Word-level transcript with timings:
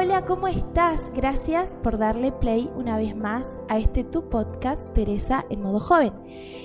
Hola, 0.00 0.24
¿cómo 0.24 0.46
estás? 0.46 1.10
Gracias 1.12 1.74
por 1.82 1.98
darle 1.98 2.30
play 2.30 2.70
una 2.76 2.96
vez 2.96 3.16
más 3.16 3.58
a 3.68 3.78
este 3.78 4.04
tu 4.04 4.28
podcast 4.28 4.80
Teresa 4.94 5.44
en 5.50 5.60
modo 5.60 5.80
joven. 5.80 6.12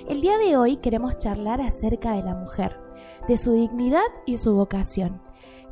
El 0.07 0.21
día 0.21 0.37
de 0.37 0.55
hoy 0.55 0.77
queremos 0.77 1.17
charlar 1.17 1.59
acerca 1.59 2.11
de 2.11 2.21
la 2.21 2.35
mujer, 2.35 2.79
de 3.27 3.38
su 3.38 3.53
dignidad 3.53 4.03
y 4.27 4.38
su 4.38 4.53
vocación. 4.53 5.19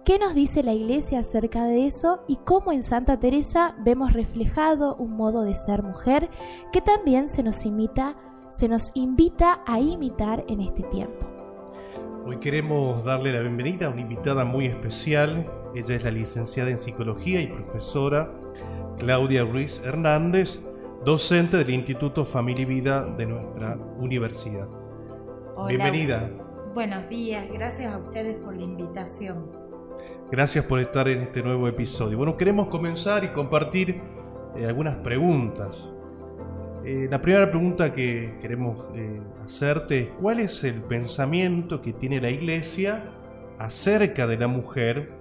¿Qué 0.03 0.17
nos 0.17 0.33
dice 0.33 0.63
la 0.63 0.73
iglesia 0.73 1.19
acerca 1.19 1.65
de 1.65 1.85
eso 1.85 2.23
y 2.27 2.37
cómo 2.37 2.71
en 2.71 2.81
Santa 2.81 3.19
Teresa 3.19 3.75
vemos 3.77 4.13
reflejado 4.13 4.95
un 4.95 5.15
modo 5.15 5.43
de 5.43 5.53
ser 5.53 5.83
mujer 5.83 6.31
que 6.73 6.81
también 6.81 7.29
se 7.29 7.43
nos 7.43 7.63
imita, 7.67 8.15
se 8.49 8.69
nos 8.69 8.89
invita 8.95 9.61
a 9.67 9.79
imitar 9.79 10.43
en 10.47 10.61
este 10.61 10.81
tiempo? 10.81 11.30
Hoy 12.23 12.37
queremos 12.37 13.03
darle 13.03 13.33
la 13.33 13.39
bienvenida 13.39 13.87
a 13.87 13.89
una 13.89 14.01
invitada 14.01 14.45
muy 14.45 14.67
especial. 14.67 15.49
Ella 15.73 15.95
es 15.95 16.03
la 16.03 16.11
licenciada 16.11 16.69
en 16.69 16.77
psicología 16.77 17.41
y 17.41 17.47
profesora 17.47 18.31
Claudia 18.99 19.43
Ruiz 19.43 19.81
Hernández, 19.83 20.59
docente 21.03 21.57
del 21.57 21.71
Instituto 21.71 22.23
Familia 22.23 22.61
y 22.61 22.65
Vida 22.65 23.05
de 23.05 23.25
nuestra 23.25 23.75
universidad. 23.97 24.67
Bienvenida. 25.67 26.29
Buenos 26.75 27.09
días, 27.09 27.47
gracias 27.51 27.91
a 27.91 27.97
ustedes 27.97 28.35
por 28.35 28.55
la 28.55 28.63
invitación. 28.63 29.51
Gracias 30.31 30.63
por 30.65 30.79
estar 30.79 31.07
en 31.07 31.21
este 31.21 31.41
nuevo 31.41 31.67
episodio. 31.67 32.17
Bueno, 32.17 32.37
queremos 32.37 32.67
comenzar 32.67 33.23
y 33.23 33.29
compartir 33.29 33.99
eh, 34.55 34.67
algunas 34.67 34.95
preguntas. 34.97 35.91
Eh, 36.83 37.07
la 37.11 37.21
primera 37.21 37.49
pregunta 37.49 37.93
que 37.93 38.37
queremos 38.41 38.87
eh, 38.95 39.21
hacerte 39.45 39.99
es 39.99 40.09
cuál 40.19 40.39
es 40.39 40.63
el 40.63 40.81
pensamiento 40.81 41.79
que 41.81 41.93
tiene 41.93 42.19
la 42.19 42.31
iglesia 42.31 43.03
acerca 43.59 44.25
de 44.25 44.37
la 44.37 44.47
mujer 44.47 45.11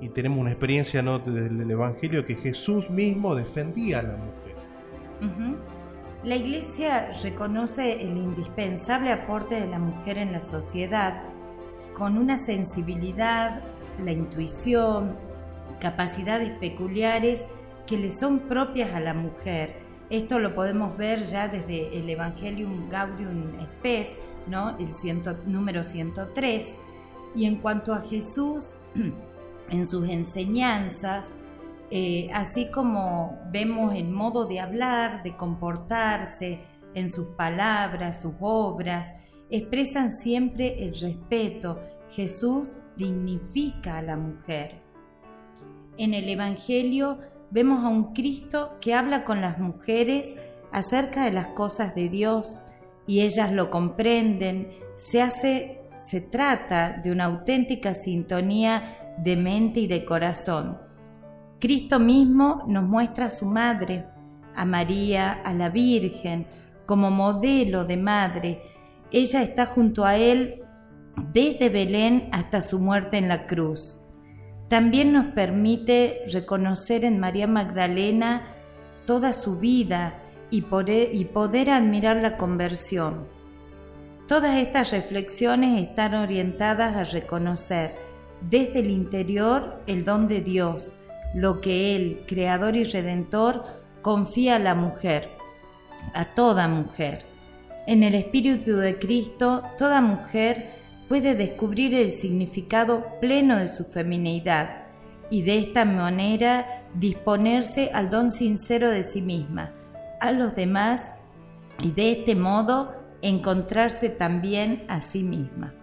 y 0.00 0.08
tenemos 0.08 0.38
una 0.38 0.50
experiencia 0.50 1.00
¿no? 1.00 1.20
del 1.20 1.70
Evangelio 1.70 2.26
que 2.26 2.34
Jesús 2.34 2.90
mismo 2.90 3.36
defendía 3.36 4.00
a 4.00 4.02
la 4.02 4.16
mujer. 4.16 4.56
La 6.24 6.34
iglesia 6.34 7.12
reconoce 7.22 8.02
el 8.02 8.16
indispensable 8.16 9.12
aporte 9.12 9.60
de 9.60 9.68
la 9.68 9.78
mujer 9.78 10.18
en 10.18 10.32
la 10.32 10.42
sociedad 10.42 11.22
con 11.94 12.18
una 12.18 12.36
sensibilidad, 12.36 13.62
la 13.98 14.10
intuición, 14.10 15.16
capacidades 15.80 16.50
peculiares 16.58 17.44
que 17.86 17.96
le 17.96 18.10
son 18.10 18.40
propias 18.40 18.92
a 18.94 19.00
la 19.00 19.14
mujer 19.14 19.89
esto 20.10 20.38
lo 20.40 20.54
podemos 20.54 20.96
ver 20.96 21.22
ya 21.24 21.48
desde 21.48 21.96
el 21.96 22.10
Evangelium 22.10 22.88
Gaudium 22.88 23.52
Spes, 23.76 24.10
¿no? 24.48 24.76
el 24.78 24.92
número 25.46 25.84
103. 25.84 26.68
Y 27.34 27.44
en 27.46 27.56
cuanto 27.56 27.94
a 27.94 28.00
Jesús, 28.00 28.74
en 29.70 29.86
sus 29.86 30.08
enseñanzas, 30.08 31.28
eh, 31.92 32.28
así 32.34 32.70
como 32.70 33.38
vemos 33.52 33.94
el 33.94 34.08
modo 34.08 34.46
de 34.46 34.60
hablar, 34.60 35.22
de 35.22 35.36
comportarse, 35.36 36.60
en 36.94 37.08
sus 37.08 37.28
palabras, 37.28 38.20
sus 38.20 38.34
obras, 38.40 39.14
expresan 39.48 40.12
siempre 40.12 40.84
el 40.84 40.98
respeto. 40.98 41.78
Jesús 42.10 42.76
dignifica 42.96 43.98
a 43.98 44.02
la 44.02 44.16
mujer. 44.16 44.74
En 45.96 46.14
el 46.14 46.28
Evangelio 46.28 47.18
vemos 47.50 47.84
a 47.84 47.88
un 47.88 48.14
Cristo 48.14 48.76
que 48.80 48.94
habla 48.94 49.24
con 49.24 49.40
las 49.40 49.58
mujeres 49.58 50.36
acerca 50.72 51.24
de 51.24 51.32
las 51.32 51.48
cosas 51.48 51.94
de 51.94 52.08
Dios 52.08 52.64
y 53.06 53.20
ellas 53.22 53.52
lo 53.52 53.70
comprenden, 53.70 54.70
se 54.96 55.20
hace, 55.20 55.80
se 56.06 56.20
trata 56.20 57.00
de 57.02 57.10
una 57.10 57.24
auténtica 57.24 57.94
sintonía 57.94 59.14
de 59.18 59.36
mente 59.36 59.80
y 59.80 59.86
de 59.86 60.04
corazón. 60.04 60.78
Cristo 61.58 61.98
mismo 61.98 62.64
nos 62.68 62.84
muestra 62.84 63.26
a 63.26 63.30
su 63.30 63.46
madre, 63.46 64.06
a 64.54 64.64
María, 64.64 65.32
a 65.32 65.52
la 65.52 65.68
Virgen, 65.68 66.46
como 66.86 67.10
modelo 67.10 67.84
de 67.84 67.96
madre. 67.96 68.62
Ella 69.10 69.42
está 69.42 69.66
junto 69.66 70.04
a 70.04 70.16
él 70.16 70.62
desde 71.32 71.68
Belén 71.68 72.28
hasta 72.32 72.62
su 72.62 72.78
muerte 72.78 73.18
en 73.18 73.28
la 73.28 73.46
cruz 73.46 73.99
también 74.70 75.12
nos 75.12 75.26
permite 75.34 76.22
reconocer 76.32 77.04
en 77.04 77.18
María 77.18 77.48
Magdalena 77.48 78.54
toda 79.04 79.32
su 79.32 79.58
vida 79.58 80.14
y 80.48 80.62
poder, 80.62 81.70
admirar 81.70 82.18
la 82.18 82.36
conversión. 82.36 83.26
Todas 84.28 84.58
estas 84.58 84.92
reflexiones 84.92 85.82
están 85.82 86.14
orientadas 86.14 86.94
a 86.94 87.02
reconocer 87.02 87.96
desde 88.48 88.78
el 88.78 88.90
interior 88.90 89.82
el 89.88 90.04
don 90.04 90.28
de 90.28 90.40
Dios, 90.40 90.92
lo 91.34 91.60
que 91.60 91.96
Él, 91.96 92.22
Creador 92.28 92.76
y 92.76 92.84
Redentor, 92.84 93.64
confía 94.02 94.54
a 94.54 94.60
la 94.60 94.76
mujer, 94.76 95.30
a 96.14 96.26
toda 96.26 96.68
mujer. 96.68 97.24
En 97.88 98.04
el 98.04 98.14
Espíritu 98.14 98.76
de 98.76 99.00
Cristo, 99.00 99.64
toda 99.76 100.00
mujer 100.00 100.79
puede 101.10 101.34
descubrir 101.34 101.92
el 101.92 102.12
significado 102.12 103.04
pleno 103.20 103.56
de 103.58 103.66
su 103.66 103.84
feminidad 103.84 104.84
y 105.28 105.42
de 105.42 105.58
esta 105.58 105.84
manera 105.84 106.84
disponerse 106.94 107.90
al 107.92 108.10
don 108.10 108.30
sincero 108.30 108.88
de 108.90 109.02
sí 109.02 109.20
misma, 109.20 109.72
a 110.20 110.30
los 110.30 110.54
demás 110.54 111.08
y 111.82 111.90
de 111.90 112.12
este 112.12 112.36
modo 112.36 112.92
encontrarse 113.22 114.08
también 114.08 114.84
a 114.86 115.02
sí 115.02 115.24
misma. 115.24 115.74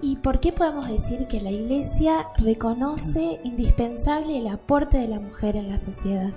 ¿Y 0.00 0.16
por 0.16 0.40
qué 0.40 0.52
podemos 0.52 0.88
decir 0.88 1.26
que 1.26 1.42
la 1.42 1.50
Iglesia 1.50 2.28
reconoce 2.38 3.40
indispensable 3.44 4.38
el 4.38 4.48
aporte 4.48 4.96
de 4.96 5.08
la 5.08 5.20
mujer 5.20 5.54
en 5.56 5.68
la 5.68 5.76
sociedad? 5.76 6.30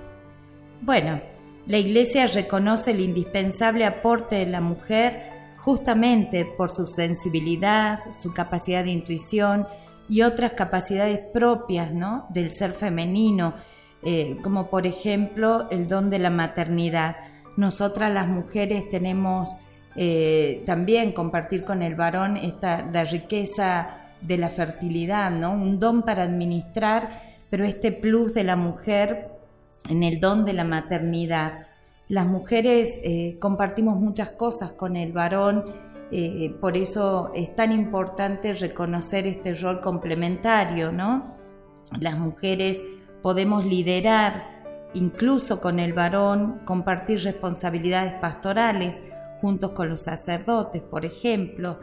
Bueno, 0.82 1.22
la 1.66 1.78
Iglesia 1.78 2.26
reconoce 2.26 2.90
el 2.90 3.00
indispensable 3.00 3.86
aporte 3.86 4.36
de 4.36 4.50
la 4.50 4.60
mujer 4.60 5.33
justamente 5.64 6.44
por 6.44 6.70
su 6.70 6.86
sensibilidad, 6.86 8.00
su 8.12 8.34
capacidad 8.34 8.84
de 8.84 8.90
intuición 8.90 9.66
y 10.10 10.20
otras 10.20 10.52
capacidades 10.52 11.20
propias 11.32 11.90
¿no? 11.90 12.26
del 12.28 12.52
ser 12.52 12.72
femenino, 12.72 13.54
eh, 14.02 14.36
como 14.42 14.68
por 14.68 14.86
ejemplo 14.86 15.66
el 15.70 15.88
don 15.88 16.10
de 16.10 16.18
la 16.18 16.28
maternidad. 16.28 17.16
Nosotras 17.56 18.12
las 18.12 18.28
mujeres 18.28 18.90
tenemos 18.90 19.56
eh, 19.96 20.62
también 20.66 21.12
compartir 21.12 21.64
con 21.64 21.82
el 21.82 21.94
varón 21.94 22.36
esta, 22.36 22.84
la 22.92 23.04
riqueza 23.04 24.02
de 24.20 24.36
la 24.36 24.50
fertilidad, 24.50 25.30
¿no? 25.30 25.52
un 25.52 25.80
don 25.80 26.02
para 26.02 26.24
administrar, 26.24 27.22
pero 27.48 27.64
este 27.64 27.90
plus 27.90 28.34
de 28.34 28.44
la 28.44 28.56
mujer 28.56 29.30
en 29.88 30.02
el 30.02 30.20
don 30.20 30.44
de 30.44 30.52
la 30.52 30.64
maternidad. 30.64 31.68
Las 32.08 32.26
mujeres 32.26 33.00
eh, 33.02 33.38
compartimos 33.40 33.98
muchas 33.98 34.30
cosas 34.30 34.72
con 34.72 34.94
el 34.96 35.12
varón, 35.12 35.64
eh, 36.10 36.54
por 36.60 36.76
eso 36.76 37.30
es 37.34 37.56
tan 37.56 37.72
importante 37.72 38.52
reconocer 38.52 39.26
este 39.26 39.54
rol 39.54 39.80
complementario, 39.80 40.92
¿no? 40.92 41.24
Las 41.98 42.18
mujeres 42.18 42.82
podemos 43.22 43.64
liderar 43.64 44.52
incluso 44.92 45.62
con 45.62 45.80
el 45.80 45.94
varón, 45.94 46.60
compartir 46.66 47.20
responsabilidades 47.20 48.12
pastorales 48.20 49.02
juntos 49.40 49.72
con 49.72 49.88
los 49.88 50.02
sacerdotes, 50.02 50.82
por 50.82 51.06
ejemplo. 51.06 51.78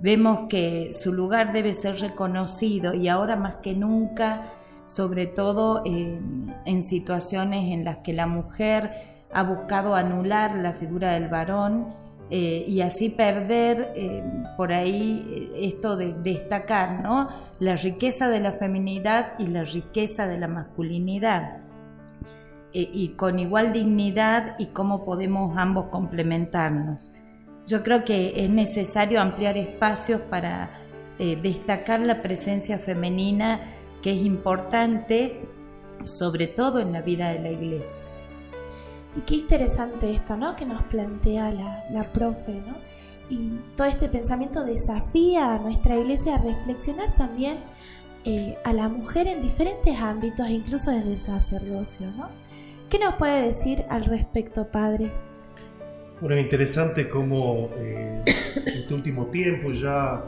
Vemos 0.00 0.48
que 0.50 0.92
su 0.92 1.14
lugar 1.14 1.52
debe 1.52 1.72
ser 1.72 1.98
reconocido 1.98 2.92
y 2.92 3.08
ahora 3.08 3.36
más 3.36 3.56
que 3.56 3.74
nunca, 3.74 4.52
sobre 4.84 5.26
todo 5.26 5.82
en 5.84 6.82
situaciones 6.82 7.72
en 7.72 7.84
las 7.84 7.98
que 7.98 8.12
la 8.12 8.26
mujer 8.26 9.11
ha 9.32 9.42
buscado 9.42 9.94
anular 9.94 10.56
la 10.56 10.72
figura 10.72 11.12
del 11.12 11.28
varón 11.28 11.94
eh, 12.30 12.64
y 12.66 12.80
así 12.80 13.10
perder 13.10 13.92
eh, 13.94 14.22
por 14.56 14.72
ahí 14.72 15.50
eh, 15.54 15.66
esto 15.68 15.96
de 15.96 16.14
destacar 16.14 17.02
¿no? 17.02 17.28
la 17.58 17.76
riqueza 17.76 18.30
de 18.30 18.40
la 18.40 18.52
feminidad 18.52 19.34
y 19.38 19.48
la 19.48 19.64
riqueza 19.64 20.26
de 20.26 20.38
la 20.38 20.48
masculinidad. 20.48 21.58
y 22.74 23.08
con 23.16 23.38
igual 23.38 23.74
dignidad 23.74 24.54
y 24.58 24.68
cómo 24.68 25.04
podemos 25.04 25.58
ambos 25.58 25.90
complementarnos. 25.90 27.12
Yo 27.66 27.82
creo 27.82 28.02
que 28.02 28.32
es 28.34 28.48
necesario 28.48 29.20
ampliar 29.20 29.58
espacios 29.58 30.22
para 30.22 30.70
destacar 31.18 32.00
la 32.00 32.22
presencia 32.22 32.78
femenina 32.78 33.60
que 34.00 34.12
es 34.12 34.22
importante 34.22 35.42
sobre 36.04 36.46
todo 36.46 36.80
en 36.80 36.92
la 36.92 37.02
vida 37.02 37.28
de 37.28 37.40
la 37.40 37.50
iglesia. 37.50 38.01
Y 39.16 39.20
qué 39.22 39.34
interesante 39.36 40.12
esto, 40.14 40.36
¿no? 40.36 40.56
Que 40.56 40.64
nos 40.64 40.82
plantea 40.84 41.50
la, 41.52 41.84
la 41.90 42.12
profe, 42.12 42.52
¿no? 42.52 42.76
Y 43.28 43.60
todo 43.76 43.86
este 43.86 44.08
pensamiento 44.08 44.64
desafía 44.64 45.54
a 45.54 45.58
nuestra 45.58 45.96
iglesia 45.96 46.36
a 46.36 46.38
reflexionar 46.38 47.14
también 47.16 47.58
eh, 48.24 48.56
a 48.64 48.72
la 48.72 48.88
mujer 48.88 49.26
en 49.26 49.42
diferentes 49.42 49.98
ámbitos, 49.98 50.48
incluso 50.48 50.90
desde 50.90 51.12
el 51.12 51.20
sacerdocio, 51.20 52.10
¿no? 52.16 52.28
¿Qué 52.88 52.98
nos 52.98 53.14
puede 53.14 53.48
decir 53.48 53.84
al 53.88 54.04
respecto, 54.04 54.68
padre? 54.68 55.10
Bueno, 56.20 56.36
es 56.36 56.42
interesante 56.42 57.08
cómo 57.08 57.70
eh, 57.78 58.22
este 58.64 58.94
último 58.94 59.26
tiempo 59.26 59.72
ya 59.72 60.22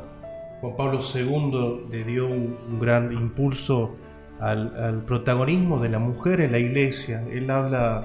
Juan 0.60 0.76
Pablo 0.76 1.00
II 1.14 1.86
le 1.90 2.04
dio 2.04 2.26
un, 2.26 2.80
gran 2.80 3.12
impulso 3.12 3.94
al, 4.40 4.74
al, 4.76 5.04
protagonismo 5.04 5.78
de 5.78 5.90
la 5.90 6.00
mujer 6.00 6.40
en 6.40 6.50
la 6.50 6.58
iglesia. 6.58 7.22
Él 7.30 7.48
habla 7.48 8.04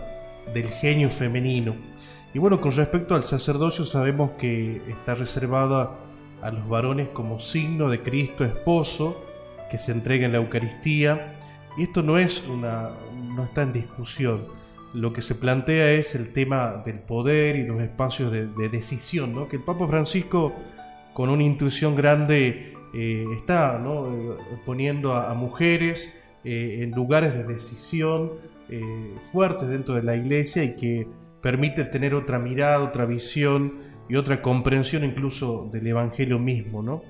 del 0.54 0.70
genio 0.70 1.10
femenino. 1.10 1.76
Y 2.34 2.40
bueno, 2.40 2.62
con 2.62 2.74
respecto 2.74 3.16
al 3.16 3.24
sacerdocio 3.24 3.86
sabemos 3.86 4.32
que 4.32 4.82
está 4.88 5.16
reservada 5.16 5.98
a 6.42 6.52
los 6.52 6.68
varones 6.70 7.10
como 7.10 7.40
signo 7.40 7.90
de 7.90 8.02
Cristo 8.02 8.46
esposo 8.46 9.24
que 9.70 9.78
se 9.78 9.92
entrega 9.92 10.26
en 10.26 10.32
la 10.32 10.38
Eucaristía. 10.38 11.40
Y 11.78 11.84
esto 11.84 12.04
no 12.04 12.18
es 12.18 12.48
una 12.48 12.92
no 13.40 13.46
está 13.46 13.64
en 13.64 13.74
discusión. 13.74 14.48
Lo 14.94 15.14
que 15.14 15.22
se 15.22 15.36
plantea 15.36 15.92
es 15.92 16.16
el 16.16 16.34
tema 16.34 16.84
del 16.86 17.00
poder 17.00 17.56
y 17.56 17.66
los 17.66 17.82
espacios 17.82 18.32
de, 18.32 18.70
decisión, 18.70 19.34
¿no? 19.34 19.48
Que 19.48 19.58
el 19.58 19.64
Papa 19.64 19.88
Francisco, 19.88 20.54
con 21.14 21.30
una 21.30 21.44
intuición 21.44 21.96
grande, 21.96 22.74
eh, 22.94 23.26
está 23.38 23.82
poniendo 24.66 25.14
a, 25.14 25.34
mujeres 25.36 26.12
eh, 26.44 26.80
en 26.82 26.92
lugares 26.92 27.36
de 27.36 27.44
decisión 27.44 28.32
eh, 28.70 29.16
fuertes 29.32 29.68
dentro 29.70 29.96
de 29.96 30.04
la 30.04 30.16
iglesia 30.16 30.64
y 30.64 30.76
que 30.76 31.08
permite 31.42 31.86
tener 31.86 32.14
otra 32.14 32.40
mirada, 32.40 32.84
otra 32.84 33.06
visión 33.06 33.80
y 34.08 34.16
otra 34.16 34.42
comprensión 34.42 35.04
incluso 35.04 35.70
del 35.72 35.88
Evangelio 35.88 36.40
mismo. 36.40 36.82
¿no? 36.82 37.02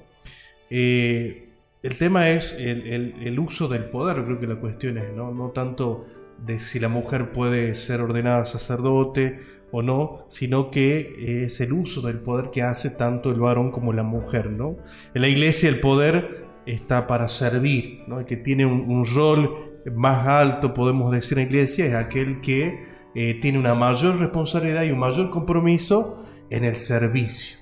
Eh, 0.70 1.50
el 1.82 1.98
tema 1.98 2.30
es 2.30 2.56
el, 2.58 3.40
uso 3.40 3.68
del 3.68 3.86
poder, 3.86 4.24
creo 4.26 4.40
que 4.40 4.48
la 4.48 4.56
cuestión 4.56 4.98
es, 4.98 5.14
¿no? 5.14 5.52
tanto 5.54 6.06
de 6.46 6.60
si 6.60 6.80
la 6.80 6.90
mujer 6.90 7.32
puede 7.32 7.76
ser 7.76 8.02
ordenada 8.02 8.46
sacerdote 8.46 9.40
o 9.72 9.82
no, 9.82 10.26
sino 10.30 10.72
que 10.72 11.46
es 11.46 11.62
el 11.62 11.74
uso 11.74 12.02
del 12.02 12.20
poder 12.20 12.52
que 12.52 12.64
hace 12.64 12.90
tanto 12.90 13.32
el 13.32 13.40
varón 13.40 13.72
como 13.72 13.94
la 13.94 14.04
mujer. 14.04 14.50
¿no? 14.50 14.78
En 15.14 15.22
la 15.22 15.28
iglesia 15.28 15.70
el 15.70 15.80
poder 15.80 16.46
está 16.66 17.08
para 17.08 17.28
servir, 17.30 18.04
¿no? 18.08 18.26
que 18.26 18.36
tiene 18.38 18.66
un, 18.66 18.82
un 18.90 19.06
rol 19.06 19.69
más 19.94 20.28
alto, 20.28 20.74
podemos 20.74 21.12
decir 21.12 21.38
en 21.38 21.46
la 21.46 21.50
iglesia, 21.50 21.86
es 21.86 21.96
aquel 21.96 22.42
que 22.42 22.88
eh, 23.16 23.40
tiene 23.42 23.58
una 23.58 23.76
mayor 23.76 24.20
responsabilidad 24.20 24.84
y 24.84 24.92
un 24.92 25.00
mayor 25.00 25.30
compromiso 25.30 26.24
en 26.50 26.66
el 26.66 26.76
servicio. 26.76 27.58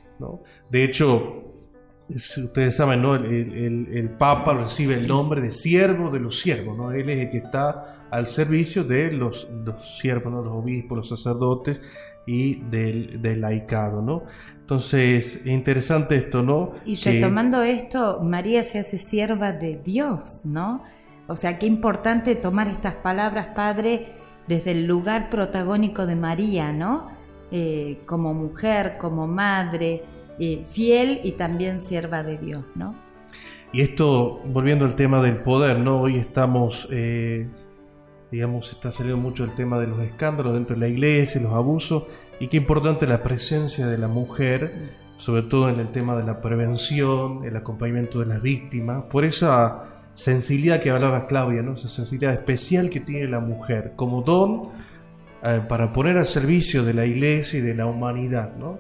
De 0.70 0.84
hecho, 0.84 1.44
ustedes 2.10 2.76
saben, 2.76 3.02
¿no? 3.02 3.16
el, 3.16 4.10
Papa 4.18 4.54
recibe 4.54 4.96
el 4.96 5.08
nombre 5.08 5.42
de 5.42 5.52
siervo 5.52 6.10
de 6.10 6.20
los 6.20 6.40
siervos, 6.40 6.78
¿no? 6.78 6.92
él 6.92 7.10
es 7.10 7.20
el 7.20 7.30
que 7.30 7.38
está 7.38 8.08
al 8.10 8.28
servicio 8.28 8.84
de 8.84 9.12
los, 9.12 9.48
los 9.66 10.00
siervos, 10.00 10.34
¿no? 10.34 10.42
los 10.42 10.54
obispos, 10.54 10.98
los 10.98 11.10
sacerdotes 11.10 11.82
y 12.26 12.56
del, 12.56 13.22
del 13.22 13.42
laicado. 13.42 14.02
¿no? 14.02 14.24
Entonces, 14.68 15.38
es 15.38 15.48
interesante 15.48 16.18
esto, 16.18 16.44
¿no? 16.44 16.74
Y 16.86 16.98
retomando 16.98 17.64
esto, 17.64 18.20
María 18.22 18.64
se 18.64 18.80
hace 18.80 18.98
sierva 18.98 19.54
de 19.54 19.80
Dios, 19.82 20.42
¿no? 20.44 20.84
O 21.28 21.36
sea, 21.36 21.60
qué 21.60 21.66
importante 21.66 22.36
tomar 22.36 22.68
estas 22.68 22.96
palabras, 22.96 23.48
Padre, 23.54 24.14
desde 24.48 24.72
el 24.72 24.88
lugar 24.88 25.30
protagónico 25.30 26.06
de 26.06 26.16
María, 26.16 26.72
¿no? 26.72 27.10
Eh, 27.52 28.00
como 28.06 28.34
mujer, 28.34 28.98
como 28.98 29.28
madre, 29.28 30.04
eh, 30.40 30.64
fiel 30.70 31.20
y 31.24 31.34
también 31.34 31.82
sierva 31.82 32.24
de 32.24 32.38
Dios, 32.38 32.64
¿no? 32.76 32.96
Y 33.74 33.82
esto, 33.82 34.42
volviendo 34.46 34.86
al 34.86 34.96
tema 34.96 35.22
del 35.22 35.38
poder, 35.38 35.80
¿no? 35.80 36.02
Hoy 36.02 36.16
estamos, 36.16 36.88
eh, 36.92 37.48
digamos, 38.32 38.72
está 38.72 38.94
saliendo 38.94 39.22
mucho 39.22 39.44
el 39.44 39.54
tema 39.54 39.78
de 39.80 39.88
los 39.88 40.00
escándalos 40.00 40.54
dentro 40.54 40.76
de 40.76 40.80
la 40.80 40.88
iglesia, 40.88 41.42
los 41.42 41.54
abusos, 41.54 42.04
y 42.40 42.48
qué 42.48 42.58
importante 42.58 43.06
la 43.06 43.22
presencia 43.22 43.88
de 43.88 43.98
la 43.98 44.08
mujer, 44.08 44.92
sobre 45.18 45.42
todo 45.42 45.70
en 45.70 45.80
el 45.80 45.90
tema 45.92 46.16
de 46.16 46.24
la 46.24 46.40
prevención, 46.40 47.44
el 47.44 47.58
acompañamiento 47.58 48.20
de 48.20 48.28
las 48.28 48.42
víctimas, 48.42 49.04
por 49.10 49.26
esa 49.26 49.97
sensibilidad 50.18 50.82
que 50.82 50.90
hablaba 50.90 51.28
Claudia, 51.28 51.62
¿no? 51.62 51.76
esa 51.76 51.90
sensibilidad 51.90 52.34
especial 52.34 52.90
que 52.90 53.00
tiene 53.00 53.28
la 53.28 53.40
mujer 53.40 53.94
como 53.96 54.24
don 54.24 54.72
eh, 55.44 55.62
para 55.70 55.94
poner 55.94 56.18
al 56.18 56.26
servicio 56.26 56.84
de 56.84 56.96
la 56.96 57.06
iglesia 57.06 57.60
y 57.60 57.62
de 57.62 57.76
la 57.76 57.86
humanidad. 57.86 58.56
¿no? 58.58 58.80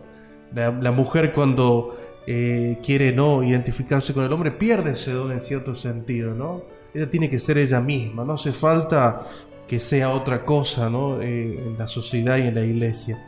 La, 0.55 0.91
mujer 0.91 1.33
cuando 1.33 1.95
eh, 2.25 2.79
quiere 2.83 3.11
no 3.11 3.43
identificarse 3.43 4.15
con 4.15 4.23
el 4.23 4.33
hombre 4.33 4.49
pierde 4.49 4.93
ese 4.93 5.11
don 5.13 5.31
en 5.31 5.39
cierto 5.41 5.75
sentido. 5.75 6.33
¿no? 6.33 6.63
Ella 6.91 7.07
tiene 7.07 7.29
que 7.29 7.39
ser 7.39 7.59
ella 7.59 7.81
misma, 7.81 8.25
no 8.25 8.33
hace 8.33 8.51
falta 8.51 9.27
que 9.67 9.79
sea 9.79 10.09
otra 10.09 10.43
cosa 10.43 10.89
¿no? 10.89 11.21
Eh, 11.21 11.67
en 11.67 11.77
la 11.77 11.87
sociedad 11.87 12.37
y 12.37 12.47
en 12.47 12.55
la 12.55 12.65
iglesia. 12.65 13.23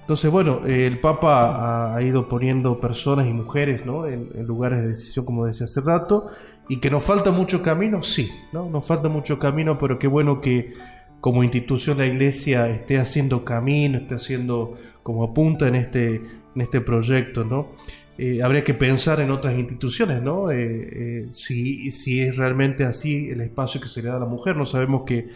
Entonces, 0.00 0.30
bueno, 0.30 0.64
el 0.66 1.00
Papa 1.00 1.96
ha, 1.96 2.02
ido 2.02 2.28
poniendo 2.28 2.80
personas 2.80 3.26
y 3.26 3.32
mujeres 3.32 3.84
¿no? 3.84 4.06
en, 4.06 4.30
en, 4.34 4.46
lugares 4.46 4.80
de 4.80 4.88
decisión, 4.88 5.24
como 5.24 5.46
decía 5.46 5.64
hace 5.64 5.80
rato, 5.80 6.28
y 6.68 6.78
que 6.78 6.90
nos 6.90 7.02
falta 7.02 7.30
mucho 7.30 7.62
camino, 7.62 8.02
sí, 8.02 8.30
¿no? 8.52 8.68
Nos 8.68 8.84
falta 8.84 9.08
mucho 9.08 9.38
camino, 9.38 9.78
pero 9.78 9.98
qué 9.98 10.08
bueno 10.08 10.40
que 10.40 10.72
como 11.20 11.42
institución 11.42 11.98
la 11.98 12.06
iglesia 12.06 12.68
esté 12.68 12.98
haciendo 12.98 13.44
camino, 13.44 13.98
esté 13.98 14.16
haciendo 14.16 14.74
como 15.02 15.24
apunta 15.24 15.68
en 15.68 15.76
este, 15.76 16.16
en 16.16 16.60
este 16.60 16.80
proyecto, 16.80 17.44
¿no? 17.44 17.72
Eh, 18.18 18.42
habría 18.42 18.64
que 18.64 18.74
pensar 18.74 19.20
en 19.20 19.30
otras 19.30 19.58
instituciones, 19.58 20.22
¿no? 20.22 20.50
Eh, 20.50 20.56
eh, 20.58 21.26
si, 21.32 21.90
si 21.90 22.20
es 22.20 22.36
realmente 22.36 22.84
así 22.84 23.28
el 23.28 23.42
espacio 23.42 23.80
que 23.80 23.88
se 23.88 24.02
le 24.02 24.08
da 24.08 24.16
a 24.16 24.20
la 24.20 24.26
mujer. 24.26 24.56
No 24.56 24.64
sabemos 24.64 25.02
que 25.04 25.28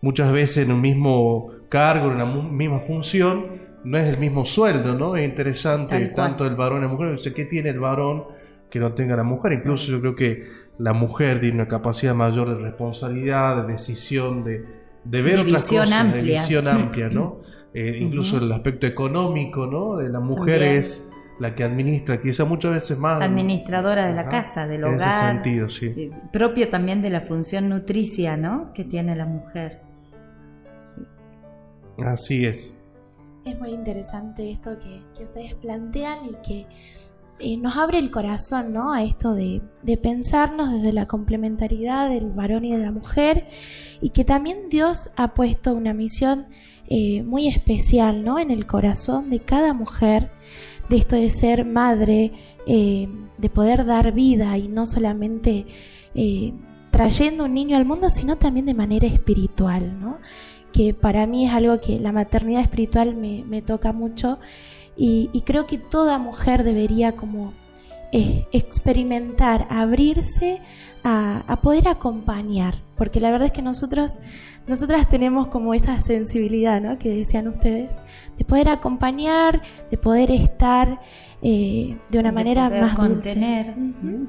muchas 0.00 0.32
veces 0.32 0.64
en 0.66 0.72
un 0.72 0.80
mismo 0.80 1.50
cargo, 1.68 2.12
en 2.12 2.18
la 2.18 2.26
misma 2.26 2.78
función, 2.80 3.68
no 3.84 3.98
es 3.98 4.06
el 4.06 4.18
mismo 4.18 4.46
sueldo, 4.46 4.94
¿no? 4.94 5.16
Es 5.16 5.28
interesante 5.28 5.98
tanto 6.08 6.46
el 6.46 6.54
varón 6.54 6.78
y 6.78 6.82
la 6.82 6.88
mujer. 6.88 7.18
¿qué 7.34 7.44
tiene 7.44 7.70
el 7.70 7.80
varón 7.80 8.24
que 8.70 8.80
no 8.80 8.92
tenga 8.92 9.16
la 9.16 9.24
mujer? 9.24 9.52
Incluso 9.52 9.90
yo 9.90 10.00
creo 10.00 10.14
que 10.14 10.46
la 10.78 10.92
mujer 10.92 11.40
tiene 11.40 11.56
una 11.56 11.68
capacidad 11.68 12.14
mayor 12.14 12.56
de 12.56 12.62
responsabilidad, 12.62 13.64
de 13.64 13.72
decisión, 13.72 14.44
de, 14.44 14.64
de 15.04 15.22
ver 15.22 15.48
las 15.48 15.64
cosas, 15.64 15.92
amplia. 15.92 16.22
de 16.22 16.28
visión 16.28 16.68
amplia, 16.68 17.08
¿no? 17.08 17.40
Eh, 17.74 17.98
incluso 18.00 18.38
el 18.38 18.50
aspecto 18.52 18.86
económico, 18.86 19.66
¿no? 19.66 19.96
De 19.96 20.08
la 20.08 20.20
mujer 20.20 20.62
es 20.62 21.08
la 21.38 21.54
que 21.54 21.64
administra, 21.64 22.20
quizá 22.20 22.44
muchas 22.44 22.72
veces 22.72 22.98
más. 22.98 23.20
Administradora 23.22 24.06
de 24.06 24.14
la 24.14 24.28
casa, 24.28 24.66
del 24.66 24.84
hogar. 24.84 24.94
En 24.94 25.08
ese 25.08 25.20
sentido, 25.20 25.68
sí. 25.68 25.86
Eh, 25.86 26.10
propio 26.32 26.68
también 26.68 27.02
de 27.02 27.10
la 27.10 27.20
función 27.20 27.68
nutricia, 27.68 28.36
¿no? 28.36 28.72
Que 28.72 28.84
tiene 28.84 29.14
la 29.14 29.26
mujer. 29.26 29.80
Así 32.04 32.44
es. 32.44 32.74
Es 33.44 33.58
muy 33.58 33.70
interesante 33.70 34.50
esto 34.50 34.78
que, 34.78 35.02
que 35.16 35.24
ustedes 35.24 35.54
plantean 35.54 36.18
y 36.26 36.34
que 36.46 36.66
eh, 37.40 37.56
nos 37.56 37.76
abre 37.76 37.98
el 37.98 38.10
corazón 38.10 38.72
¿no? 38.72 38.92
a 38.92 39.04
esto 39.04 39.34
de, 39.34 39.62
pensarnos 40.02 40.72
desde 40.72 40.92
la 40.92 41.06
complementariedad 41.06 42.10
del 42.10 42.30
varón 42.30 42.64
y 42.64 42.72
de 42.72 42.78
la 42.78 42.90
mujer 42.90 43.46
y 44.00 44.10
que 44.10 44.24
también 44.24 44.68
Dios 44.68 45.10
ha 45.16 45.34
puesto 45.34 45.72
una 45.72 45.94
misión 45.94 46.46
eh, 46.88 47.22
muy 47.22 47.46
especial 47.46 48.24
¿no? 48.24 48.40
en 48.40 48.50
el 48.50 48.66
corazón 48.66 49.30
de 49.30 49.38
cada 49.40 49.72
mujer, 49.72 50.32
de 50.88 50.96
esto 50.96 51.14
de 51.14 51.30
ser 51.30 51.64
madre, 51.64 52.32
eh, 52.66 53.08
de 53.36 53.50
poder 53.50 53.84
dar 53.84 54.12
vida 54.12 54.58
y 54.58 54.66
no 54.68 54.86
solamente 54.86 55.66
trayendo 56.90 57.44
un 57.44 57.54
niño 57.54 57.76
al 57.76 57.84
mundo, 57.84 58.10
sino 58.10 58.36
también 58.36 58.66
de 58.66 58.74
manera 58.74 59.06
espiritual, 59.06 60.00
¿no? 60.00 60.18
que 60.72 60.92
para 60.92 61.26
mí 61.28 61.46
es 61.46 61.52
algo 61.52 61.80
que 61.80 62.00
la 62.00 62.10
maternidad 62.10 62.62
espiritual 62.62 63.14
me 63.14 63.62
toca 63.62 63.92
mucho 63.92 64.40
y, 65.00 65.42
creo 65.46 65.66
que 65.66 65.78
toda 65.78 66.18
mujer 66.18 66.64
debería 66.64 67.12
como 67.12 67.52
eh, 68.10 68.46
experimentar, 68.50 69.68
abrirse 69.70 70.60
a, 71.04 71.60
poder 71.62 71.86
acompañar, 71.86 72.74
porque 72.96 73.20
la 73.20 73.30
verdad 73.30 73.46
es 73.46 73.52
que 73.52 73.62
nosotros, 73.62 74.18
nosotras 74.66 75.08
tenemos 75.08 75.46
como 75.48 75.72
esa 75.72 76.00
sensibilidad, 76.00 76.80
¿no? 76.80 76.98
Que 76.98 77.10
decían 77.10 77.46
ustedes, 77.46 78.00
de 78.36 78.44
poder 78.44 78.68
acompañar, 78.68 79.62
de 79.90 79.96
poder 79.98 80.32
estar 80.32 81.00
eh, 81.42 81.96
de 82.08 82.18
una 82.18 82.32
manera 82.32 82.68
más 82.68 82.96
contener, 82.96 83.74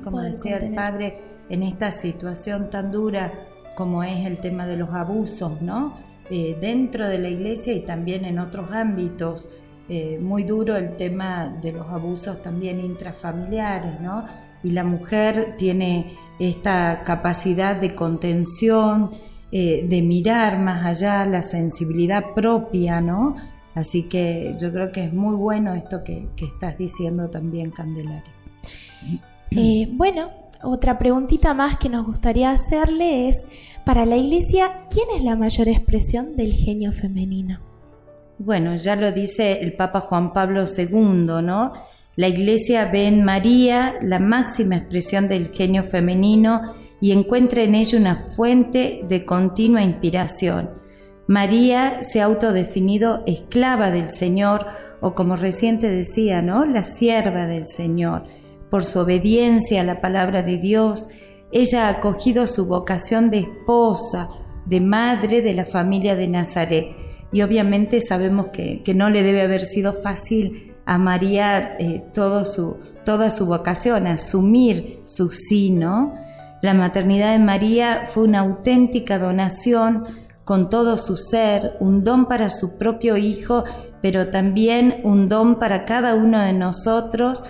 como 0.04 0.22
decía 0.22 0.58
el 0.58 0.76
padre, 0.76 1.20
en 1.50 1.64
esta 1.64 1.92
situación 1.92 2.70
tan 2.70 2.92
dura 2.92 3.34
como 3.76 4.04
es 4.04 4.26
el 4.26 4.38
tema 4.38 4.68
de 4.68 4.78
los 4.78 4.94
abusos, 4.94 5.62
¿no? 5.64 5.94
Eh, 6.30 6.56
dentro 6.62 7.08
de 7.08 7.18
la 7.18 7.30
iglesia 7.30 7.74
y 7.74 7.80
también 7.80 8.24
en 8.24 8.38
otros 8.38 8.72
ámbitos 8.72 9.50
eh, 9.90 10.20
muy 10.22 10.44
duro 10.44 10.78
el 10.78 10.96
tema 10.98 11.48
de 11.62 11.72
los 11.72 11.88
abusos 11.88 12.44
también 12.44 12.80
intrafamiliares, 12.80 14.00
¿no? 14.00 14.24
Y 14.64 14.72
la 14.72 14.84
mujer 14.84 15.56
tiene 15.58 16.16
esta 16.38 17.04
capacidad 17.04 17.76
de 17.76 17.96
contención 17.96 19.12
eh, 19.52 19.88
de 19.90 20.02
mirar 20.04 20.60
más 20.60 20.86
allá, 20.86 21.26
la 21.26 21.42
sensibilidad 21.42 22.36
propia, 22.36 23.02
¿no? 23.02 23.36
Así 23.74 24.08
que 24.08 24.56
yo 24.60 24.72
creo 24.72 24.92
que 24.92 25.06
es 25.06 25.14
muy 25.14 25.36
bueno 25.36 25.74
esto 25.74 26.04
que, 26.04 26.30
estás 26.38 26.78
diciendo 26.78 27.32
también, 27.32 27.72
Candelaria. 27.72 28.32
Eh, 29.52 29.90
bueno, 29.94 30.30
otra 30.62 31.00
preguntita 31.00 31.56
más 31.56 31.80
que 31.80 31.90
nos 31.90 32.06
gustaría 32.06 32.52
hacerle 32.52 33.30
es, 33.30 33.48
para 33.86 34.06
la 34.06 34.18
Iglesia, 34.18 34.86
¿quién 34.92 35.08
es 35.16 35.24
la 35.24 35.36
mayor 35.36 35.68
expresión 35.68 36.36
del 36.36 36.54
genio 36.54 36.92
femenino? 36.92 37.69
Bueno, 38.40 38.78
ya 38.78 38.96
lo 38.96 39.12
dice 39.12 39.60
el 39.60 39.74
Papa 39.74 40.00
Juan 40.00 40.32
Pablo 40.32 40.64
II, 40.66 41.44
¿no? 41.44 41.74
La 42.16 42.30
Iglesia 42.30 42.86
ve 42.86 43.06
en 43.06 43.26
María 43.26 43.96
la 44.02 44.20
máxima 44.20 44.78
expresión 44.78 45.28
del 45.28 45.50
genio 45.50 45.84
femenino 45.84 46.74
y 47.02 47.12
encuentra 47.12 47.64
en 47.64 47.76
ella 47.76 47.98
una 47.98 48.16
fuente 48.16 49.02
de 49.10 49.26
continua 49.26 49.84
inspiración. 49.84 50.70
María 51.28 52.02
se 52.02 52.22
ha 52.22 52.26
autodefinido 52.26 53.24
esclava 53.28 53.92
del 53.92 54.12
Señor 54.12 54.68
o 55.02 55.16
como 55.16 55.36
reciente 55.36 55.90
decía, 55.90 56.42
¿no? 56.42 56.66
La 56.66 56.86
sierva 56.86 57.46
del 57.46 57.68
Señor. 57.68 58.24
Por 58.70 58.86
su 58.86 59.00
obediencia 59.00 59.82
a 59.82 59.84
la 59.84 60.00
palabra 60.00 60.44
de 60.44 60.58
Dios, 60.58 61.10
ella 61.52 61.88
ha 61.88 61.90
acogido 61.90 62.48
su 62.48 62.68
vocación 62.68 63.32
de 63.32 63.40
esposa, 63.40 64.30
de 64.66 64.80
madre 64.80 65.42
de 65.42 65.54
la 65.54 65.66
familia 65.66 66.16
de 66.16 66.28
Nazaret. 66.30 66.99
Y 67.32 67.42
obviamente 67.42 68.02
sabemos 68.02 68.48
que, 68.48 68.82
no 68.96 69.10
le 69.10 69.24
debe 69.24 69.42
haber 69.42 69.62
sido 69.62 69.94
fácil 69.94 70.74
a 70.86 70.98
María 70.98 71.76
eh, 71.78 72.04
su, 72.14 72.78
toda 73.06 73.30
su 73.30 73.46
vocación, 73.46 74.08
asumir 74.08 75.02
su 75.06 75.30
sí, 75.30 75.70
¿no? 75.70 76.14
La 76.62 76.74
maternidad 76.74 77.32
de 77.32 77.40
María 77.40 78.04
fue 78.08 78.24
una 78.24 78.40
auténtica 78.40 79.20
donación 79.20 80.06
con 80.44 80.70
todo 80.70 80.98
su 80.98 81.16
ser, 81.16 81.78
un 81.80 82.04
don 82.04 82.26
para 82.26 82.50
su 82.50 82.78
propio 82.78 83.18
Hijo, 83.18 83.64
pero 84.02 84.30
también 84.30 85.00
un 85.04 85.30
don 85.30 85.60
para 85.60 85.86
cada 85.86 86.16
uno 86.16 86.40
de 86.40 86.54
nosotros 86.54 87.44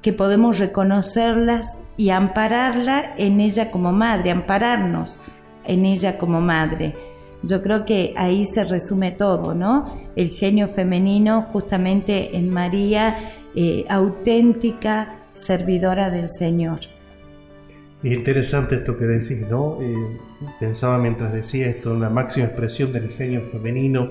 que 0.00 0.12
podemos 0.12 0.58
reconocerlas 0.58 1.78
y 1.96 2.10
ampararla 2.10 3.14
en 3.16 3.40
ella 3.40 3.70
como 3.70 3.92
madre, 3.92 4.30
ampararnos 4.30 5.18
en 5.64 5.84
ella 5.84 6.16
como 6.16 6.40
madre. 6.40 6.94
Yo 7.44 7.62
creo 7.62 7.84
que 7.84 8.14
ahí 8.16 8.44
se 8.44 8.64
resume 8.64 9.12
todo, 9.12 9.54
¿no? 9.54 9.84
El 10.16 10.30
genio 10.30 10.68
femenino 10.68 11.48
justamente 11.52 12.36
en 12.36 12.50
María, 12.50 13.32
eh, 13.54 13.84
auténtica 13.88 15.16
servidora 15.34 16.10
del 16.10 16.30
Señor. 16.30 16.80
Es 18.02 18.12
interesante 18.12 18.76
esto 18.76 18.96
que 18.96 19.04
decís, 19.04 19.46
¿no? 19.48 19.78
Eh, 19.80 20.18
pensaba 20.60 20.98
mientras 20.98 21.32
decía 21.32 21.68
esto, 21.68 21.92
una 21.92 22.10
máxima 22.10 22.46
expresión 22.46 22.92
del 22.92 23.10
genio 23.10 23.42
femenino. 23.50 24.10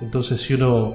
Entonces, 0.00 0.40
si 0.40 0.54
uno, 0.54 0.94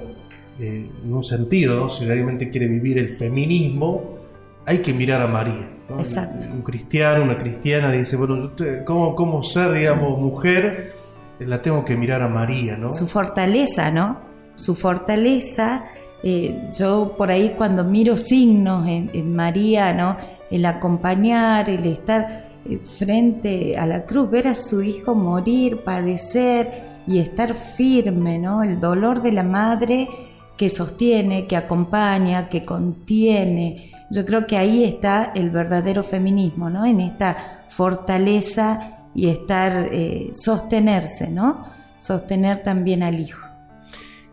eh, 0.60 0.88
en 1.04 1.12
un 1.12 1.24
sentido, 1.24 1.76
¿no? 1.76 1.88
si 1.88 2.04
realmente 2.04 2.48
quiere 2.50 2.66
vivir 2.66 2.98
el 2.98 3.16
feminismo, 3.16 4.18
hay 4.64 4.78
que 4.78 4.92
mirar 4.92 5.20
a 5.22 5.26
María. 5.26 5.68
Exacto. 5.98 6.46
Un 6.52 6.62
cristiano, 6.62 7.24
una 7.24 7.38
cristiana 7.38 7.90
dice, 7.90 8.16
bueno, 8.16 8.52
¿cómo, 8.84 9.14
cómo 9.16 9.42
ser, 9.42 9.72
digamos, 9.72 10.18
mujer? 10.18 11.01
La 11.46 11.62
tengo 11.62 11.84
que 11.84 11.96
mirar 11.96 12.22
a 12.22 12.28
María, 12.28 12.76
¿no? 12.76 12.92
Su 12.92 13.06
fortaleza, 13.06 13.90
¿no? 13.90 14.18
Su 14.54 14.74
fortaleza. 14.74 15.84
Eh, 16.24 16.70
yo 16.78 17.14
por 17.18 17.30
ahí 17.30 17.54
cuando 17.56 17.82
miro 17.82 18.16
signos 18.16 18.86
en, 18.86 19.10
en 19.12 19.34
María, 19.34 19.92
¿no? 19.92 20.16
el 20.52 20.66
acompañar, 20.66 21.70
el 21.70 21.86
estar 21.86 22.44
eh, 22.68 22.78
frente 22.78 23.76
a 23.76 23.86
la 23.86 24.04
cruz, 24.04 24.30
ver 24.30 24.48
a 24.48 24.54
su 24.54 24.82
hijo 24.82 25.14
morir, 25.14 25.78
padecer 25.78 26.70
y 27.06 27.18
estar 27.18 27.54
firme, 27.54 28.38
¿no? 28.38 28.62
El 28.62 28.78
dolor 28.78 29.22
de 29.22 29.32
la 29.32 29.42
madre 29.42 30.08
que 30.56 30.68
sostiene, 30.68 31.46
que 31.46 31.56
acompaña, 31.56 32.50
que 32.50 32.66
contiene. 32.66 33.90
Yo 34.10 34.26
creo 34.26 34.46
que 34.46 34.58
ahí 34.58 34.84
está 34.84 35.32
el 35.34 35.48
verdadero 35.50 36.02
feminismo, 36.02 36.68
¿no? 36.68 36.84
En 36.84 37.00
esta 37.00 37.64
fortaleza 37.68 39.01
y 39.14 39.28
estar, 39.28 39.88
eh, 39.92 40.30
sostenerse, 40.32 41.28
¿no? 41.30 41.66
Sostener 41.98 42.62
también 42.62 43.02
al 43.02 43.20
hijo. 43.20 43.40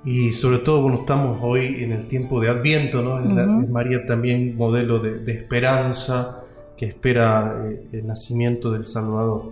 Y 0.05 0.31
sobre 0.31 0.59
todo, 0.59 0.81
bueno, 0.83 0.99
estamos 1.01 1.39
hoy 1.41 1.83
en 1.83 1.91
el 1.91 2.07
tiempo 2.07 2.39
de 2.39 2.49
Adviento, 2.49 3.01
¿no? 3.01 3.19
María 3.67 4.05
también 4.05 4.55
modelo 4.55 4.99
de, 4.99 5.31
esperanza 5.31 6.39
que 6.77 6.85
espera 6.85 7.65
eh, 7.69 7.87
el 7.91 8.07
nacimiento 8.07 8.71
del 8.71 8.85
Salvador. 8.85 9.51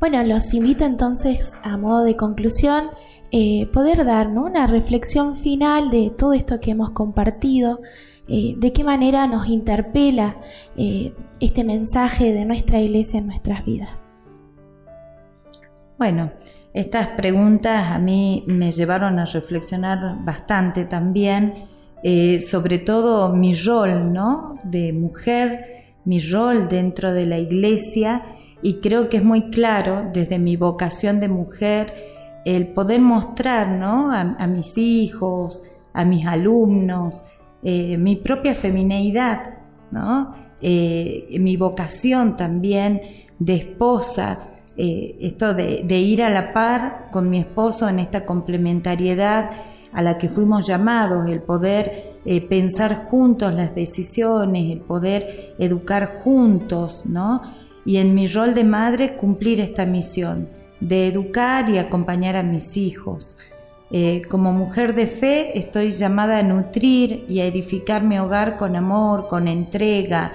Bueno, 0.00 0.22
los 0.24 0.52
invito 0.52 0.84
entonces 0.84 1.56
a 1.62 1.76
modo 1.76 2.04
de 2.04 2.16
conclusión 2.16 2.90
eh, 3.30 3.68
poder 3.72 4.04
dar 4.04 4.28
una 4.28 4.66
reflexión 4.66 5.36
final 5.36 5.90
de 5.90 6.10
todo 6.16 6.32
esto 6.32 6.60
que 6.60 6.70
hemos 6.70 6.90
compartido, 6.90 7.80
eh, 8.28 8.54
de 8.56 8.72
qué 8.72 8.84
manera 8.84 9.26
nos 9.26 9.48
interpela 9.48 10.36
este 10.76 11.64
mensaje 11.64 12.32
de 12.32 12.44
nuestra 12.44 12.80
iglesia 12.80 13.18
en 13.18 13.26
nuestras 13.26 13.64
vidas. 13.64 13.90
Bueno, 15.98 16.30
estas 16.74 17.08
preguntas 17.08 17.90
a 17.90 17.98
mí 17.98 18.44
me 18.46 18.70
llevaron 18.70 19.18
a 19.18 19.24
reflexionar 19.24 20.24
bastante 20.24 20.84
también, 20.84 21.54
eh, 22.04 22.40
sobre 22.40 22.78
todo 22.78 23.34
mi 23.34 23.54
rol 23.54 24.12
¿no? 24.12 24.58
de 24.62 24.92
mujer, 24.92 25.64
mi 26.04 26.20
rol 26.20 26.68
dentro 26.68 27.12
de 27.12 27.26
la 27.26 27.38
iglesia 27.38 28.22
y 28.62 28.74
creo 28.74 29.08
que 29.08 29.16
es 29.16 29.24
muy 29.24 29.50
claro 29.50 30.08
desde 30.12 30.38
mi 30.38 30.56
vocación 30.56 31.18
de 31.18 31.28
mujer 31.28 31.94
el 32.44 32.68
poder 32.68 33.00
mostrar 33.00 33.68
¿no? 33.68 34.12
a, 34.12 34.46
mis 34.46 34.78
hijos, 34.78 35.64
a 35.92 36.04
mis 36.04 36.26
alumnos, 36.26 37.24
eh, 37.62 37.96
mi 37.98 38.16
propia 38.16 38.54
femineidad, 38.54 39.58
¿no? 39.90 40.34
Eh, 40.60 41.36
mi 41.40 41.56
vocación 41.56 42.36
también 42.36 43.00
de 43.38 43.56
esposa, 43.56 44.50
eh, 44.76 45.16
esto 45.20 45.54
de, 45.54 45.98
ir 45.98 46.22
a 46.22 46.30
la 46.30 46.52
par 46.52 47.08
con 47.10 47.28
mi 47.30 47.40
esposo 47.40 47.88
en 47.88 47.98
esta 47.98 48.24
complementariedad 48.24 49.50
a 49.92 50.02
la 50.02 50.18
que 50.18 50.28
fuimos 50.28 50.66
llamados, 50.66 51.28
el 51.28 51.40
poder 51.40 52.18
pensar 52.48 53.06
juntos 53.06 53.54
las 53.54 53.74
decisiones, 53.74 54.70
el 54.70 54.80
poder 54.80 55.54
educar 55.58 56.18
juntos, 56.22 57.06
¿no? 57.06 57.40
Y 57.86 57.96
en 57.96 58.14
mi 58.14 58.26
rol 58.26 58.54
de 58.54 58.64
madre 58.64 59.16
cumplir 59.16 59.60
esta 59.60 59.86
misión 59.86 60.48
de 60.80 61.08
educar 61.08 61.68
y 61.70 61.78
acompañar 61.78 62.36
a 62.36 62.42
mis 62.42 62.76
hijos. 62.76 63.36
Eh, 63.90 64.22
como 64.28 64.52
mujer 64.52 64.94
de 64.94 65.06
fe 65.06 65.58
estoy 65.58 65.92
llamada 65.92 66.38
a 66.38 66.42
nutrir 66.42 67.24
y 67.26 67.40
a 67.40 67.46
edificar 67.46 68.02
mi 68.02 68.18
hogar 68.18 68.58
con 68.58 68.76
amor, 68.76 69.28
con 69.28 69.48
entrega, 69.48 70.32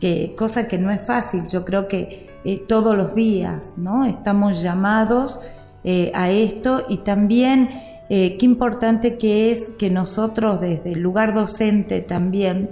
que, 0.00 0.34
cosa 0.34 0.66
que 0.68 0.78
no 0.78 0.90
es 0.90 1.06
fácil. 1.06 1.46
Yo 1.48 1.64
creo 1.66 1.86
que 1.86 2.30
eh, 2.44 2.62
todos 2.66 2.96
los 2.96 3.14
días, 3.14 3.74
¿no? 3.76 4.06
Estamos 4.06 4.62
llamados 4.62 5.38
eh, 5.82 6.12
a 6.14 6.30
esto 6.30 6.84
y 6.88 6.98
también 6.98 7.68
qué 8.06 8.36
importante 8.42 9.16
que 9.16 9.50
es 9.50 9.70
que 9.78 9.90
nosotros 9.90 10.60
desde 10.60 10.92
el 10.92 11.00
lugar 11.00 11.32
docente 11.32 12.02
también 12.02 12.68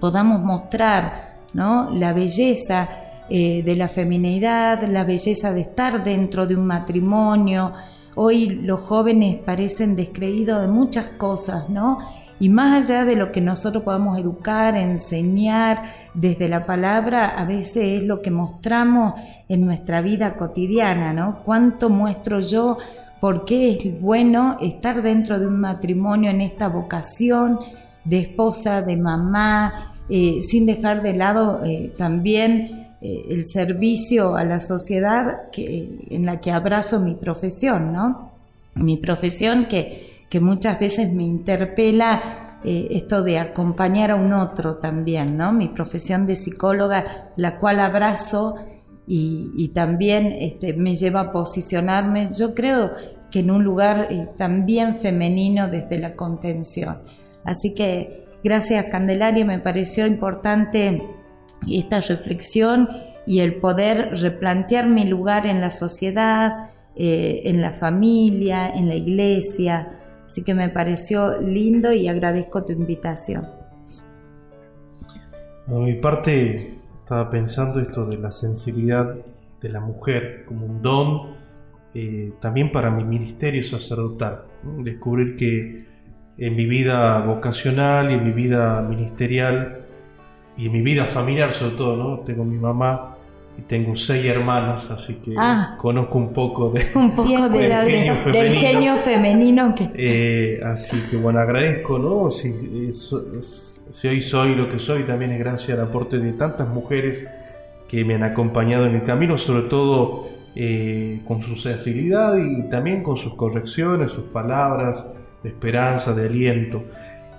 podamos 0.00 0.42
mostrar, 0.42 1.36
¿no? 1.54 1.88
La 1.92 2.12
belleza 2.12 2.88
de 3.30 3.74
la 3.76 3.86
feminidad, 3.86 4.82
la 4.82 5.04
belleza 5.04 5.52
de 5.52 5.60
estar 5.60 6.02
dentro 6.02 6.48
de 6.48 6.56
un 6.56 6.66
matrimonio. 6.66 7.72
Hoy 8.18 8.48
los 8.48 8.80
jóvenes 8.80 9.36
parecen 9.44 9.94
descreídos 9.94 10.62
de 10.62 10.68
muchas 10.68 11.04
cosas, 11.18 11.68
¿no? 11.68 11.98
Y 12.40 12.48
más 12.48 12.82
allá 12.84 13.04
de 13.04 13.14
lo 13.14 13.30
que 13.30 13.42
nosotros 13.42 13.82
podamos 13.82 14.18
educar, 14.18 14.74
enseñar 14.74 15.82
desde 16.14 16.48
la 16.48 16.64
palabra, 16.64 17.38
a 17.38 17.44
veces 17.44 18.00
es 18.00 18.02
lo 18.04 18.22
que 18.22 18.30
mostramos 18.30 19.20
en 19.50 19.66
nuestra 19.66 20.00
vida 20.00 20.34
cotidiana, 20.34 21.12
¿no? 21.12 21.42
¿Cuánto 21.44 21.90
muestro 21.90 22.40
yo 22.40 22.78
por 23.20 23.44
qué 23.44 23.72
es 23.72 24.00
bueno 24.00 24.56
estar 24.62 25.02
dentro 25.02 25.38
de 25.38 25.46
un 25.46 25.60
matrimonio 25.60 26.30
en 26.30 26.40
esta 26.40 26.68
vocación 26.68 27.60
de 28.02 28.20
esposa, 28.20 28.80
de 28.80 28.96
mamá, 28.96 29.94
eh, 30.08 30.40
sin 30.40 30.64
dejar 30.64 31.02
de 31.02 31.12
lado 31.12 31.62
eh, 31.66 31.92
también 31.98 32.85
eh, 33.00 33.24
el 33.30 33.46
servicio 33.46 34.36
a 34.36 34.44
la 34.44 34.60
sociedad 34.60 35.50
que, 35.52 36.06
en 36.10 36.26
la 36.26 36.40
que 36.40 36.52
abrazo 36.52 37.00
mi 37.00 37.14
profesión, 37.14 37.92
¿no? 37.92 38.32
Mi 38.74 38.96
profesión 38.96 39.66
que 39.68 40.16
que 40.28 40.40
muchas 40.40 40.78
veces 40.78 41.12
me 41.12 41.22
interpela 41.22 42.58
eh, 42.64 42.88
esto 42.90 43.22
de 43.22 43.38
acompañar 43.38 44.10
a 44.10 44.16
un 44.16 44.32
otro 44.32 44.76
también, 44.76 45.36
¿no? 45.36 45.52
Mi 45.52 45.68
profesión 45.68 46.26
de 46.26 46.36
psicóloga, 46.36 47.30
la 47.36 47.58
cual 47.58 47.80
abrazo 47.80 48.56
y, 49.08 49.68
también 49.68 50.26
este, 50.26 50.72
me 50.72 50.96
lleva 50.96 51.20
a 51.20 51.32
posicionarme, 51.32 52.28
yo 52.36 52.54
creo 52.54 52.90
que 53.30 53.40
en 53.40 53.52
un 53.52 53.62
lugar 53.62 54.08
eh, 54.10 54.28
también 54.36 54.98
femenino 54.98 55.68
desde 55.68 55.98
la 55.98 56.16
contención. 56.16 57.02
Así 57.44 57.72
que 57.72 58.24
gracias 58.42 58.86
Candelaria, 58.90 59.44
me 59.44 59.60
pareció 59.60 60.06
importante 60.06 61.02
esta 61.68 62.00
reflexión 62.00 62.88
y 63.26 63.40
el 63.40 63.56
poder 63.56 64.18
replantear 64.20 64.86
mi 64.86 65.04
lugar 65.04 65.46
en 65.46 65.60
la 65.60 65.70
sociedad, 65.70 66.70
eh, 66.94 67.42
en 67.44 67.60
la 67.60 67.72
familia, 67.72 68.68
en 68.68 68.88
la 68.88 68.94
iglesia. 68.94 69.88
Así 70.26 70.42
que 70.44 70.54
me 70.54 70.68
pareció 70.68 71.40
lindo 71.40 71.92
y 71.92 72.08
agradezco 72.08 72.64
tu 72.64 72.72
invitación. 72.72 73.46
Por 75.66 75.80
mi 75.80 75.94
parte, 75.94 76.78
estaba 77.00 77.30
pensando 77.30 77.80
esto 77.80 78.06
de 78.06 78.18
la 78.18 78.32
sensibilidad 78.32 79.16
de 79.60 79.68
la 79.68 79.80
mujer 79.80 80.44
como 80.46 80.66
un 80.66 80.82
don 80.82 81.36
eh, 81.94 82.32
también 82.40 82.70
para 82.70 82.90
mi 82.90 83.04
ministerio 83.04 83.64
sacerdotal. 83.64 84.42
Descubrir 84.78 85.34
que 85.34 85.86
en 86.38 86.56
mi 86.56 86.66
vida 86.66 87.18
vocacional 87.20 88.10
y 88.10 88.14
en 88.14 88.24
mi 88.24 88.32
vida 88.32 88.82
ministerial 88.82 89.85
y 90.56 90.66
en 90.66 90.72
mi 90.72 90.82
vida 90.82 91.04
familiar 91.04 91.52
sobre 91.52 91.76
todo, 91.76 91.96
¿no? 91.96 92.20
Tengo 92.20 92.44
mi 92.44 92.56
mamá 92.56 93.16
y 93.58 93.62
tengo 93.62 93.96
seis 93.96 94.26
hermanos, 94.26 94.90
así 94.90 95.14
que 95.14 95.34
ah. 95.38 95.76
conozco 95.78 96.18
un 96.18 96.32
poco 96.32 96.70
de 96.70 96.86
un 96.94 97.14
poco 97.14 97.48
de 97.48 97.68
del, 97.68 98.54
genio 98.54 98.96
femenino, 98.98 99.74
que... 99.74 99.90
Eh, 99.94 100.60
así 100.62 101.00
que 101.10 101.16
bueno, 101.16 101.38
agradezco, 101.40 101.98
¿no? 101.98 102.30
Si, 102.30 102.92
si 102.92 104.08
hoy 104.08 104.22
soy 104.22 104.54
lo 104.54 104.70
que 104.70 104.78
soy, 104.78 105.04
también 105.04 105.32
es 105.32 105.38
gracias 105.38 105.78
al 105.78 105.86
aporte 105.86 106.18
de 106.18 106.32
tantas 106.32 106.68
mujeres 106.68 107.26
que 107.88 108.04
me 108.04 108.14
han 108.14 108.24
acompañado 108.24 108.86
en 108.86 108.96
el 108.96 109.02
camino, 109.02 109.38
sobre 109.38 109.68
todo 109.68 110.28
eh, 110.54 111.20
con 111.24 111.42
su 111.42 111.56
sensibilidad 111.56 112.36
y 112.36 112.68
también 112.68 113.02
con 113.02 113.16
sus 113.16 113.34
correcciones, 113.34 114.10
sus 114.10 114.24
palabras 114.24 115.04
de 115.42 115.50
esperanza, 115.50 116.14
de 116.14 116.26
aliento. 116.26 116.82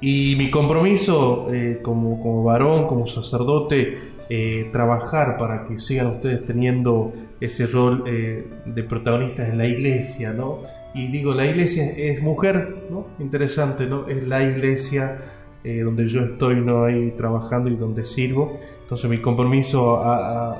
Y 0.01 0.36
mi 0.38 0.51
compromiso 0.51 1.48
eh, 1.54 1.80
como, 1.82 2.22
como 2.22 2.44
varón, 2.44 2.88
como 2.88 3.08
sacerdote, 3.08 4.18
eh, 4.30 4.68
trabajar 4.74 5.38
para 5.38 5.63
que 5.63 5.80
sigan 5.80 6.08
ustedes 6.08 6.44
teniendo 6.44 7.13
ese 7.39 7.66
rol 7.66 8.04
eh, 8.08 8.46
de 8.66 8.84
protagonistas 8.84 9.48
en 9.48 9.58
la 9.58 9.68
iglesia, 9.68 10.34
¿no? 10.34 10.63
Y 10.94 11.08
digo, 11.08 11.34
la 11.34 11.46
iglesia 11.46 11.89
es 11.96 12.22
mujer, 12.22 12.88
¿no? 12.89 13.08
Interesante, 13.20 13.86
¿no? 13.86 14.06
Es 14.10 14.27
la 14.27 14.44
iglesia 14.44 15.22
eh, 15.63 15.80
donde 15.80 16.10
yo 16.10 16.25
estoy, 16.25 16.58
¿no? 16.58 16.84
Ahí 16.84 17.12
trabajando 17.12 17.70
y 17.70 17.77
donde 17.77 18.04
sirvo. 18.04 18.60
Entonces 18.82 19.10
mi 19.10 19.20
compromiso 19.20 20.01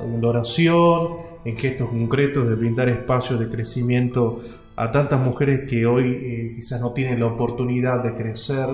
en 0.02 0.22
la 0.22 0.28
oración, 0.28 1.18
en 1.44 1.56
gestos 1.58 1.90
concretos 1.90 2.48
de 2.48 2.54
brindar 2.54 2.88
espacios 2.88 3.38
de 3.38 3.50
crecimiento 3.50 4.40
a 4.78 4.92
tantas 4.92 5.20
mujeres 5.20 5.68
que 5.68 5.84
hoy 5.86 6.12
eh, 6.12 6.52
quizás 6.54 6.80
no 6.80 6.92
tienen 6.92 7.18
la 7.18 7.26
oportunidad 7.26 8.00
de 8.00 8.14
crecer, 8.14 8.68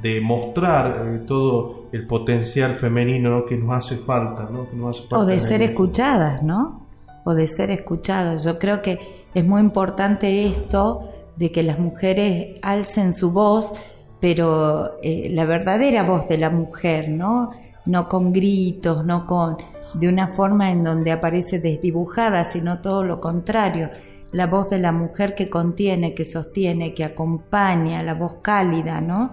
de 0.00 0.18
mostrar 0.22 1.06
eh, 1.06 1.18
todo 1.26 1.88
el 1.92 2.06
potencial 2.06 2.76
femenino 2.76 3.44
que 3.44 3.58
nos 3.58 3.76
hace 3.76 3.96
falta, 3.96 4.48
¿no? 4.50 4.66
o 5.10 5.24
de 5.26 5.38
ser 5.38 5.60
escuchadas, 5.60 6.42
¿no? 6.42 6.86
O 7.24 7.34
de 7.34 7.46
ser 7.46 7.70
escuchadas. 7.70 8.42
Yo 8.42 8.58
creo 8.58 8.80
que 8.80 8.98
es 9.34 9.46
muy 9.46 9.60
importante 9.60 10.46
esto 10.46 11.10
de 11.36 11.52
que 11.52 11.62
las 11.62 11.78
mujeres 11.78 12.58
alcen 12.62 13.12
su 13.12 13.30
voz, 13.30 13.70
pero 14.18 14.98
eh, 15.02 15.28
la 15.30 15.44
verdadera 15.44 16.04
voz 16.04 16.26
de 16.26 16.38
la 16.38 16.48
mujer, 16.48 17.10
¿no? 17.10 17.50
No 17.84 18.08
con 18.08 18.32
gritos, 18.32 19.04
no 19.04 19.26
con 19.26 19.58
de 19.92 20.08
una 20.08 20.28
forma 20.28 20.70
en 20.70 20.84
donde 20.84 21.12
aparece 21.12 21.58
desdibujada, 21.58 22.44
sino 22.44 22.80
todo 22.80 23.04
lo 23.04 23.20
contrario 23.20 23.90
la 24.32 24.46
voz 24.46 24.70
de 24.70 24.78
la 24.78 24.92
mujer 24.92 25.34
que 25.34 25.50
contiene, 25.50 26.14
que 26.14 26.24
sostiene, 26.24 26.94
que 26.94 27.04
acompaña, 27.04 28.02
la 28.02 28.14
voz 28.14 28.36
cálida, 28.42 29.00
¿no? 29.00 29.32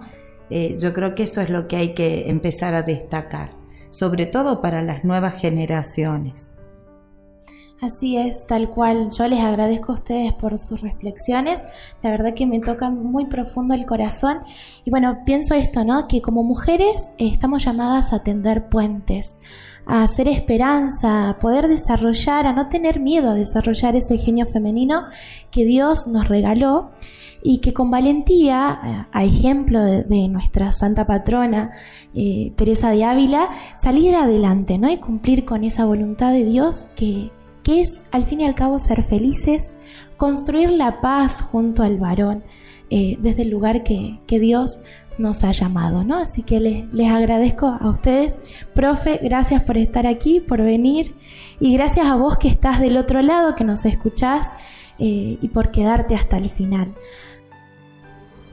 Eh, 0.50 0.76
yo 0.80 0.92
creo 0.92 1.14
que 1.14 1.24
eso 1.24 1.40
es 1.40 1.50
lo 1.50 1.68
que 1.68 1.76
hay 1.76 1.94
que 1.94 2.28
empezar 2.30 2.74
a 2.74 2.82
destacar, 2.82 3.50
sobre 3.90 4.26
todo 4.26 4.60
para 4.60 4.82
las 4.82 5.04
nuevas 5.04 5.40
generaciones. 5.40 6.52
Así 7.80 8.16
es, 8.16 8.44
tal 8.46 8.70
cual. 8.70 9.08
Yo 9.16 9.28
les 9.28 9.38
agradezco 9.38 9.92
a 9.92 9.94
ustedes 9.96 10.32
por 10.32 10.58
sus 10.58 10.80
reflexiones. 10.80 11.62
La 12.02 12.10
verdad 12.10 12.34
que 12.34 12.44
me 12.44 12.58
tocan 12.58 13.04
muy 13.04 13.26
profundo 13.26 13.74
el 13.74 13.86
corazón. 13.86 14.38
Y 14.84 14.90
bueno, 14.90 15.18
pienso 15.24 15.54
esto, 15.54 15.84
¿no? 15.84 16.08
Que 16.08 16.20
como 16.20 16.42
mujeres 16.42 17.12
eh, 17.18 17.28
estamos 17.32 17.64
llamadas 17.64 18.12
a 18.12 18.24
tender 18.24 18.68
puentes, 18.68 19.36
a 19.88 20.02
hacer 20.02 20.28
esperanza, 20.28 21.30
a 21.30 21.38
poder 21.38 21.66
desarrollar, 21.66 22.46
a 22.46 22.52
no 22.52 22.68
tener 22.68 23.00
miedo 23.00 23.30
a 23.30 23.34
desarrollar 23.34 23.96
ese 23.96 24.18
genio 24.18 24.46
femenino 24.46 25.04
que 25.50 25.64
Dios 25.64 26.06
nos 26.06 26.28
regaló 26.28 26.90
y 27.42 27.58
que 27.60 27.72
con 27.72 27.90
valentía, 27.90 29.08
a 29.10 29.24
ejemplo 29.24 29.82
de, 29.82 30.28
nuestra 30.28 30.72
santa 30.72 31.06
patrona 31.06 31.72
eh, 32.14 32.52
Teresa 32.56 32.90
de 32.90 33.04
Ávila, 33.04 33.48
salir 33.76 34.14
adelante 34.14 34.76
¿no? 34.76 34.90
y 34.90 34.98
cumplir 34.98 35.46
con 35.46 35.64
esa 35.64 35.86
voluntad 35.86 36.32
de 36.32 36.44
Dios 36.44 36.90
que, 36.94 37.30
que 37.62 37.80
es 37.80 38.04
al 38.10 38.26
fin 38.26 38.42
y 38.42 38.44
al 38.44 38.54
cabo 38.54 38.78
ser 38.78 39.02
felices, 39.04 39.78
construir 40.18 40.70
la 40.70 41.00
paz 41.00 41.40
junto 41.40 41.82
al 41.82 41.96
varón 41.96 42.42
eh, 42.90 43.16
desde 43.20 43.42
el 43.42 43.50
lugar 43.50 43.84
que, 43.84 44.18
que 44.26 44.38
Dios 44.38 44.82
nos 45.18 45.44
ha 45.44 45.52
llamado, 45.52 46.04
¿no? 46.04 46.18
Así 46.18 46.42
que 46.42 46.60
les, 46.60 46.92
les, 46.92 47.10
agradezco 47.10 47.66
a 47.66 47.90
ustedes, 47.90 48.38
profe, 48.74 49.20
gracias 49.22 49.62
por 49.62 49.76
estar 49.76 50.06
aquí, 50.06 50.40
por 50.40 50.62
venir 50.62 51.14
y 51.60 51.74
gracias 51.74 52.06
a 52.06 52.14
vos 52.14 52.38
que 52.38 52.48
estás 52.48 52.80
del 52.80 52.96
otro 52.96 53.20
lado, 53.22 53.54
que 53.54 53.64
nos 53.64 53.84
escuchás 53.84 54.48
eh, 54.98 55.38
y 55.40 55.48
por 55.48 55.70
quedarte 55.70 56.14
hasta 56.14 56.38
el 56.38 56.50
final. 56.50 56.94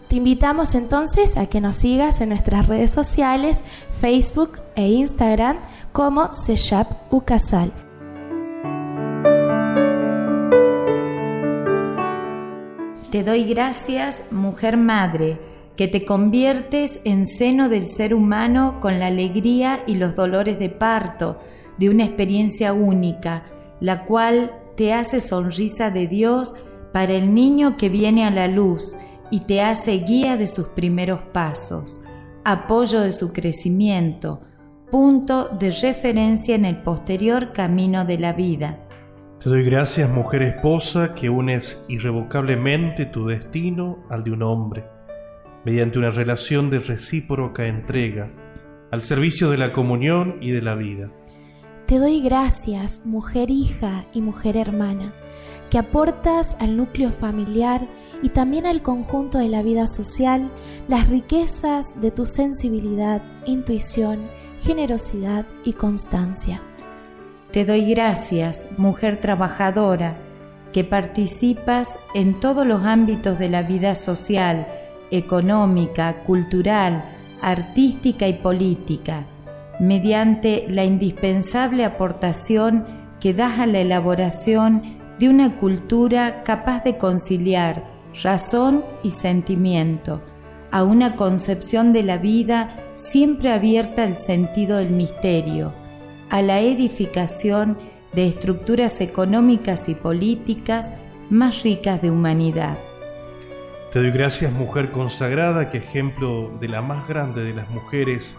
Te 0.08 0.18
invitamos 0.18 0.76
entonces 0.76 1.38
a 1.38 1.48
que 1.48 1.62
nos 1.62 1.78
sigas 1.78 2.22
en 2.22 2.30
nuestras 2.30 2.68
redes 2.68 2.92
sociales, 2.92 3.64
Facebook 4.00 4.62
e 4.76 4.88
Instagram 4.88 5.58
como 5.92 6.32
Seyap 6.32 7.12
Ucasal. 7.12 7.72
Te 13.12 13.24
doy 13.24 13.46
gracias, 13.46 14.22
mujer 14.30 14.78
madre 14.78 15.55
que 15.76 15.88
te 15.88 16.06
conviertes 16.06 17.02
en 17.04 17.26
seno 17.26 17.70
del 17.70 17.88
ser 17.88 18.14
humano 18.14 18.80
con 18.80 19.00
la 19.00 19.08
alegría 19.08 19.84
y 19.88 19.96
los 19.96 20.16
dolores 20.16 20.58
de 20.58 20.70
parto 20.70 21.40
de 21.78 21.90
una 21.90 22.06
experiencia 22.06 22.74
única, 22.74 23.44
la 23.82 24.06
cual 24.06 24.54
te 24.78 24.94
hace 24.94 25.20
sonrisa 25.20 25.90
de 25.92 26.08
Dios 26.08 26.54
para 26.94 27.14
el 27.14 27.34
niño 27.34 27.76
que 27.76 27.90
viene 27.90 28.26
a 28.26 28.32
la 28.32 28.48
luz 28.48 28.96
y 29.30 29.42
te 29.42 29.62
hace 29.62 29.98
guía 30.00 30.38
de 30.38 30.48
sus 30.48 30.68
primeros 30.70 31.20
pasos, 31.34 32.02
apoyo 32.46 33.02
de 33.02 33.12
su 33.12 33.34
crecimiento, 33.34 34.42
punto 34.92 35.50
de 35.60 35.72
referencia 35.72 36.56
en 36.56 36.64
el 36.64 36.78
posterior 36.84 37.52
camino 37.52 38.06
de 38.06 38.18
la 38.18 38.32
vida. 38.32 38.80
Te 39.44 39.50
doy 39.50 39.64
gracias, 39.64 40.10
mujer 40.10 40.44
esposa, 40.44 41.14
que 41.14 41.30
unes 41.30 41.84
irrevocablemente 41.90 43.06
tu 43.06 43.28
destino 43.28 44.00
al 44.10 44.24
de 44.24 44.32
un 44.32 44.44
hombre 44.44 44.95
mediante 45.66 46.00
una 46.00 46.12
relación 46.12 46.70
de 46.70 46.80
recíproca 46.80 47.68
entrega, 47.68 48.32
al 48.92 49.04
servicio 49.04 49.50
de 49.50 49.58
la 49.58 49.74
comunión 49.74 50.38
y 50.40 50.52
de 50.52 50.62
la 50.62 50.76
vida. 50.76 51.10
Te 51.88 51.98
doy 52.00 52.22
gracias, 52.22 53.06
mujer 53.06 53.52
hija 53.52 54.06
y 54.14 54.22
mujer 54.22 54.58
hermana, 54.58 55.14
que 55.70 55.80
aportas 55.80 56.56
al 56.60 56.78
núcleo 56.78 57.12
familiar 57.12 57.88
y 58.22 58.30
también 58.30 58.66
al 58.66 58.82
conjunto 58.82 59.40
de 59.40 59.50
la 59.50 59.64
vida 59.64 59.88
social 59.88 60.52
las 60.88 61.10
riquezas 61.10 62.00
de 62.00 62.12
tu 62.12 62.26
sensibilidad, 62.26 63.22
intuición, 63.46 64.20
generosidad 64.62 65.46
y 65.64 65.74
constancia. 65.74 66.62
Te 67.52 67.66
doy 67.66 67.90
gracias, 67.90 68.68
mujer 68.78 69.20
trabajadora, 69.22 70.18
que 70.74 70.84
participas 70.84 71.98
en 72.14 72.40
todos 72.40 72.68
los 72.68 72.84
ámbitos 72.84 73.40
de 73.40 73.50
la 73.50 73.62
vida 73.62 73.96
social, 73.96 74.68
económica, 75.18 76.24
cultural, 76.24 77.06
artística 77.42 78.28
y 78.28 78.34
política, 78.34 79.26
mediante 79.80 80.66
la 80.70 80.86
indispensable 80.86 81.86
aportación 81.86 82.86
que 83.20 83.34
das 83.34 83.60
a 83.60 83.68
la 83.68 83.80
elaboración 83.80 84.82
de 85.20 85.30
una 85.30 85.56
cultura 85.58 86.44
capaz 86.44 86.84
de 86.84 86.98
conciliar 86.98 87.84
razón 88.24 88.84
y 89.04 89.12
sentimiento, 89.12 90.22
a 90.72 90.84
una 90.84 91.16
concepción 91.16 91.94
de 91.94 92.04
la 92.04 92.18
vida 92.18 92.76
siempre 92.96 93.52
abierta 93.52 94.04
al 94.04 94.18
sentido 94.18 94.78
del 94.78 94.90
misterio, 94.90 95.74
a 96.30 96.42
la 96.42 96.60
edificación 96.60 97.78
de 98.14 98.28
estructuras 98.28 99.02
económicas 99.02 99.90
y 99.90 99.96
políticas 99.96 100.90
más 101.30 101.64
ricas 101.64 102.02
de 102.02 102.12
humanidad. 102.12 102.78
Te 103.96 104.02
doy 104.02 104.12
gracias, 104.12 104.52
mujer 104.52 104.92
consagrada, 104.92 105.70
que 105.70 105.78
ejemplo 105.78 106.52
de 106.60 106.68
la 106.68 106.82
más 106.82 107.08
grande 107.08 107.46
de 107.46 107.54
las 107.54 107.70
mujeres, 107.70 108.36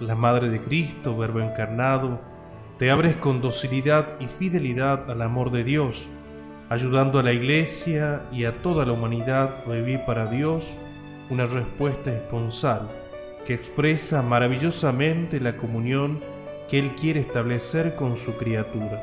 la 0.00 0.16
Madre 0.16 0.48
de 0.48 0.60
Cristo, 0.60 1.16
Verbo 1.16 1.38
encarnado, 1.38 2.20
te 2.76 2.90
abres 2.90 3.16
con 3.16 3.40
docilidad 3.40 4.18
y 4.18 4.26
fidelidad 4.26 5.08
al 5.08 5.22
amor 5.22 5.52
de 5.52 5.62
Dios, 5.62 6.08
ayudando 6.70 7.20
a 7.20 7.22
la 7.22 7.32
Iglesia 7.32 8.22
y 8.32 8.46
a 8.46 8.62
toda 8.62 8.84
la 8.84 8.90
humanidad 8.90 9.58
a 9.64 9.70
vivir 9.70 10.00
para 10.04 10.26
Dios 10.26 10.68
una 11.30 11.46
respuesta 11.46 12.10
esponsal 12.10 12.88
que 13.46 13.54
expresa 13.54 14.22
maravillosamente 14.22 15.38
la 15.38 15.56
comunión 15.56 16.18
que 16.68 16.80
Él 16.80 16.96
quiere 16.96 17.20
establecer 17.20 17.94
con 17.94 18.16
su 18.16 18.32
criatura. 18.32 19.00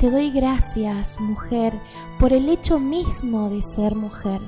Te 0.00 0.10
doy 0.10 0.32
gracias, 0.32 1.20
mujer, 1.20 1.72
por 2.18 2.32
el 2.32 2.48
hecho 2.48 2.80
mismo 2.80 3.48
de 3.48 3.62
ser 3.62 3.94
mujer. 3.94 4.40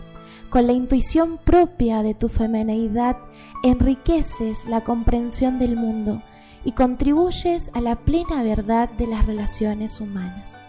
Con 0.51 0.67
la 0.67 0.73
intuición 0.73 1.39
propia 1.39 2.03
de 2.03 2.15
tu 2.15 2.29
femineidad 2.29 3.17
enriqueces 3.63 4.67
la 4.67 4.83
comprensión 4.85 5.59
del 5.59 5.77
mundo 5.77 6.23
y 6.65 6.73
contribuyes 6.73 7.71
a 7.75 7.81
la 7.81 7.97
plena 7.97 8.43
verdad 8.43 8.91
de 8.91 9.07
las 9.07 9.25
relaciones 9.27 10.01
humanas. 10.01 10.61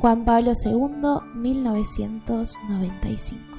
Juan 0.00 0.24
Pablo 0.24 0.52
II, 0.64 1.20
1995. 1.34 3.50